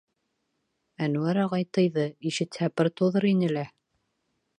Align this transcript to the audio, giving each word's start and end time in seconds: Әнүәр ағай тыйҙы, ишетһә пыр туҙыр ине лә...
Әнүәр 1.07 1.39
ағай 1.41 1.67
тыйҙы, 1.77 2.05
ишетһә 2.31 2.71
пыр 2.79 2.91
туҙыр 3.03 3.29
ине 3.33 3.51
лә... 3.59 3.67